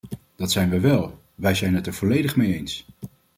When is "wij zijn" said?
1.35-1.75